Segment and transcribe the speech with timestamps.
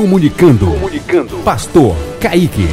[0.00, 0.64] Comunicando.
[0.64, 1.36] Comunicando.
[1.44, 2.66] Pastor Kaique.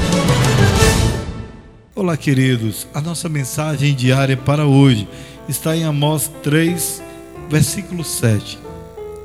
[1.93, 2.87] Olá, queridos.
[2.93, 5.05] A nossa mensagem diária para hoje
[5.49, 7.03] está em Amós 3,
[7.49, 8.57] versículo 7.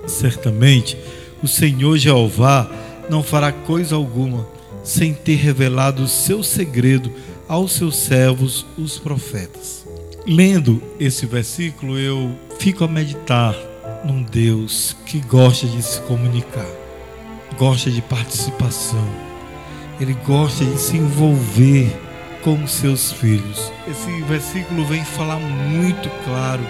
[0.09, 0.99] Certamente
[1.45, 2.69] o Senhor Jeová
[3.09, 4.49] não fará coisa alguma
[4.83, 7.09] sem ter revelado o seu segredo
[7.47, 9.87] aos seus servos, os profetas.
[10.27, 13.55] Lendo esse versículo, eu fico a meditar
[14.05, 16.82] num Deus que gosta de se comunicar,
[17.53, 19.07] gosta de participação,
[20.01, 21.95] ele gosta de se envolver
[22.43, 23.73] com seus filhos.
[23.89, 26.63] Esse versículo vem falar muito claro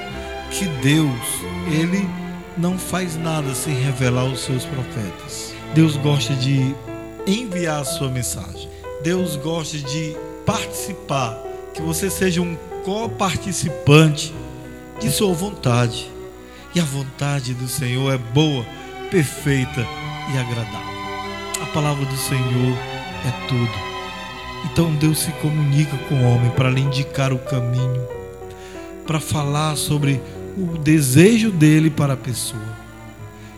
[0.51, 1.21] que Deus,
[1.67, 2.09] ele
[2.57, 5.55] não faz nada sem revelar os seus profetas.
[5.75, 6.75] Deus gosta de
[7.27, 8.69] enviar a sua mensagem.
[9.03, 10.15] Deus gosta de
[10.45, 11.39] participar,
[11.73, 14.35] que você seja um co-participante
[15.01, 16.11] de sua vontade.
[16.75, 18.65] E a vontade do Senhor é boa,
[19.11, 19.87] perfeita
[20.33, 21.03] e agradável.
[21.63, 22.77] A palavra do Senhor
[23.27, 23.93] é tudo.
[24.65, 28.07] Então Deus se comunica com o homem para lhe indicar o caminho,
[29.07, 30.21] para falar sobre
[30.57, 32.63] o desejo dele para a pessoa.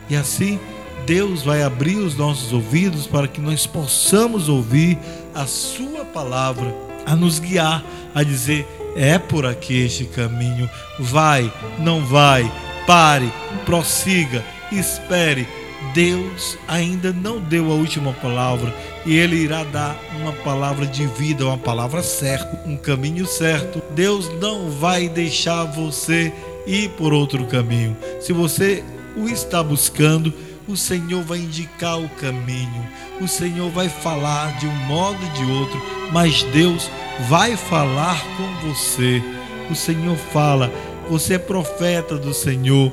[0.09, 0.59] E assim,
[1.07, 4.99] Deus vai abrir os nossos ouvidos para que nós possamos ouvir
[5.35, 12.05] a Sua palavra, a nos guiar, a dizer: é por aqui este caminho, vai, não
[12.05, 12.51] vai,
[12.87, 13.31] pare,
[13.65, 15.47] prossiga, espere.
[15.95, 18.75] Deus ainda não deu a última palavra
[19.07, 23.81] e Ele irá dar uma palavra de vida, uma palavra certa, um caminho certo.
[23.95, 26.33] Deus não vai deixar você
[26.67, 27.97] ir por outro caminho.
[28.21, 28.83] Se você
[29.17, 30.35] o está buscando,
[30.67, 32.89] o Senhor vai indicar o caminho,
[33.21, 36.91] o Senhor vai falar de um modo ou de outro, mas Deus
[37.29, 39.23] vai falar com você.
[39.71, 40.73] O Senhor fala,
[41.09, 42.91] você é profeta do Senhor,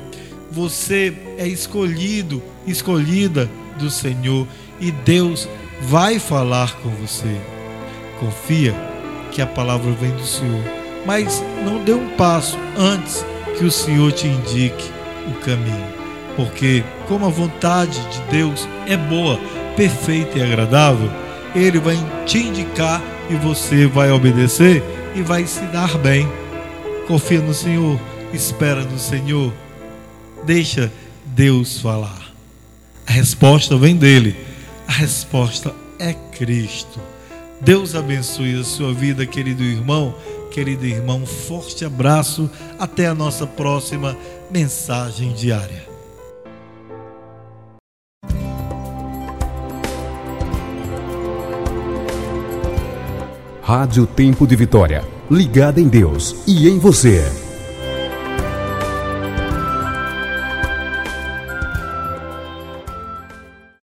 [0.51, 3.49] você é escolhido, escolhida
[3.79, 4.47] do Senhor
[4.79, 5.47] e Deus
[5.81, 7.35] vai falar com você.
[8.19, 8.75] Confia
[9.31, 10.63] que a palavra vem do Senhor,
[11.05, 13.25] mas não dê um passo antes
[13.57, 14.91] que o Senhor te indique
[15.29, 16.01] o caminho
[16.35, 19.39] porque como a vontade de Deus é boa,
[19.75, 21.09] perfeita e agradável,
[21.55, 24.83] ele vai te indicar e você vai obedecer
[25.15, 26.27] e vai se dar bem.
[27.07, 27.99] Confia no Senhor,
[28.33, 29.51] espera no Senhor,
[30.45, 30.91] deixa
[31.25, 32.31] Deus falar.
[33.05, 34.35] A resposta vem dele.
[34.87, 36.99] A resposta é Cristo.
[37.59, 40.15] Deus abençoe a sua vida, querido irmão,
[40.49, 41.25] querido irmão.
[41.25, 42.49] Forte abraço.
[42.79, 44.17] Até a nossa próxima
[44.49, 45.91] mensagem diária.
[53.61, 57.50] Rádio Tempo de Vitória, ligada em Deus e em você.